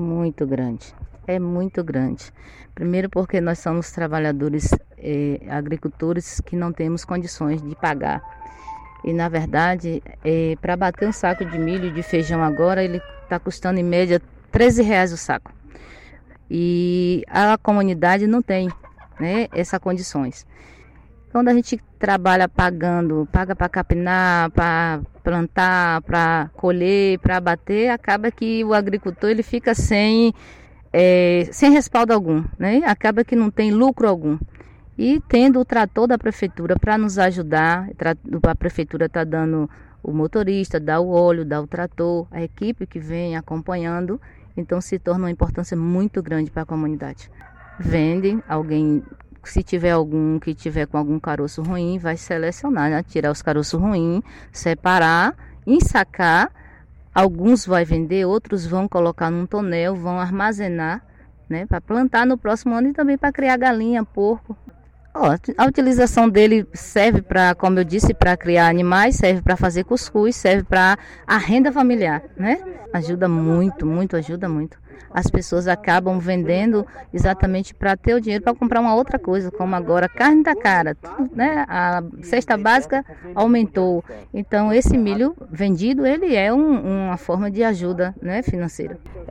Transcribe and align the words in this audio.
Muito 0.00 0.46
grande. 0.46 0.94
É 1.26 1.38
muito 1.38 1.84
grande. 1.84 2.32
Primeiro 2.74 3.10
porque 3.10 3.38
nós 3.38 3.58
somos 3.58 3.92
trabalhadores 3.92 4.74
eh, 4.96 5.38
agricultores 5.50 6.40
que 6.40 6.56
não 6.56 6.72
temos 6.72 7.04
condições 7.04 7.60
de 7.62 7.76
pagar. 7.76 8.22
E 9.04 9.12
na 9.12 9.28
verdade, 9.28 10.02
eh, 10.24 10.56
para 10.58 10.74
bater 10.74 11.06
um 11.06 11.12
saco 11.12 11.44
de 11.44 11.58
milho 11.58 11.92
de 11.92 12.02
feijão 12.02 12.42
agora, 12.42 12.82
ele 12.82 12.98
está 13.24 13.38
custando 13.38 13.78
em 13.78 13.82
média 13.82 14.22
13 14.50 14.82
reais 14.82 15.12
o 15.12 15.18
saco. 15.18 15.52
E 16.50 17.22
a 17.28 17.58
comunidade 17.58 18.26
não 18.26 18.40
tem 18.40 18.70
né, 19.20 19.48
essas 19.52 19.78
condições. 19.78 20.46
Quando 21.30 21.48
a 21.48 21.52
gente 21.54 21.78
trabalha 21.98 22.48
pagando, 22.48 23.28
paga 23.30 23.54
para 23.54 23.68
capinar, 23.68 24.50
para 24.50 25.00
plantar, 25.30 26.02
para 26.02 26.50
colher, 26.56 27.20
para 27.20 27.36
abater, 27.36 27.88
acaba 27.88 28.32
que 28.32 28.64
o 28.64 28.74
agricultor 28.74 29.30
ele 29.30 29.44
fica 29.44 29.76
sem, 29.76 30.34
é, 30.92 31.48
sem 31.52 31.70
respaldo 31.70 32.12
algum, 32.12 32.44
né? 32.58 32.82
Acaba 32.84 33.22
que 33.22 33.36
não 33.36 33.48
tem 33.48 33.70
lucro 33.70 34.08
algum. 34.08 34.36
E 34.98 35.20
tendo 35.28 35.60
o 35.60 35.64
trator 35.64 36.08
da 36.08 36.18
prefeitura 36.18 36.76
para 36.76 36.98
nos 36.98 37.16
ajudar, 37.16 37.88
a 38.42 38.54
prefeitura 38.56 39.06
está 39.06 39.22
dando 39.22 39.70
o 40.02 40.12
motorista, 40.12 40.80
dá 40.80 40.98
o 40.98 41.10
óleo, 41.10 41.44
dá 41.44 41.60
o 41.60 41.66
trator, 41.66 42.26
a 42.32 42.42
equipe 42.42 42.84
que 42.84 42.98
vem 42.98 43.36
acompanhando, 43.36 44.20
então 44.56 44.80
se 44.80 44.98
torna 44.98 45.26
uma 45.26 45.30
importância 45.30 45.76
muito 45.76 46.20
grande 46.20 46.50
para 46.50 46.62
a 46.62 46.66
comunidade. 46.66 47.30
Vendem, 47.78 48.42
alguém 48.48 49.02
se 49.48 49.62
tiver 49.62 49.92
algum 49.92 50.38
que 50.38 50.54
tiver 50.54 50.86
com 50.86 50.98
algum 50.98 51.18
caroço 51.18 51.62
ruim, 51.62 51.98
vai 51.98 52.16
selecionar, 52.16 52.90
né? 52.90 53.02
tirar 53.02 53.30
os 53.30 53.40
caroços 53.40 53.80
ruins, 53.80 54.22
separar, 54.52 55.34
ensacar. 55.66 56.50
Alguns 57.14 57.66
vai 57.66 57.84
vender, 57.84 58.24
outros 58.24 58.66
vão 58.66 58.86
colocar 58.86 59.30
num 59.30 59.46
tonel, 59.46 59.96
vão 59.96 60.20
armazenar, 60.20 61.02
né, 61.48 61.66
para 61.66 61.80
plantar 61.80 62.24
no 62.24 62.38
próximo 62.38 62.74
ano 62.74 62.88
e 62.88 62.92
também 62.92 63.18
para 63.18 63.32
criar 63.32 63.56
galinha, 63.56 64.04
porco. 64.04 64.56
A 65.56 65.66
utilização 65.66 66.28
dele 66.28 66.66
serve 66.72 67.20
para, 67.20 67.54
como 67.54 67.78
eu 67.78 67.84
disse, 67.84 68.14
para 68.14 68.36
criar 68.36 68.68
animais, 68.68 69.16
serve 69.16 69.42
para 69.42 69.56
fazer 69.56 69.84
cuscuz, 69.84 70.36
serve 70.36 70.62
para 70.62 70.98
a 71.26 71.36
renda 71.36 71.72
familiar, 71.72 72.22
né? 72.36 72.58
Ajuda 72.92 73.28
muito, 73.28 73.84
muito, 73.84 74.16
ajuda 74.16 74.48
muito 74.48 74.78
as 75.12 75.26
pessoas 75.26 75.66
acabam 75.66 76.18
vendendo 76.18 76.86
exatamente 77.12 77.74
para 77.74 77.96
ter 77.96 78.14
o 78.14 78.20
dinheiro 78.20 78.44
para 78.44 78.54
comprar 78.54 78.80
uma 78.80 78.94
outra 78.94 79.18
coisa, 79.18 79.50
como 79.50 79.74
agora 79.74 80.08
carne 80.08 80.42
da 80.42 80.54
cara, 80.54 80.94
tudo, 80.94 81.30
né? 81.34 81.64
A 81.68 82.02
cesta 82.22 82.56
básica 82.56 83.04
aumentou. 83.34 84.04
Então 84.32 84.72
esse 84.72 84.96
milho 84.96 85.36
vendido 85.50 86.06
ele 86.06 86.36
é 86.36 86.52
um, 86.52 87.08
uma 87.08 87.16
forma 87.16 87.50
de 87.50 87.62
ajuda, 87.64 88.14
né, 88.22 88.42
financeira. 88.42 88.98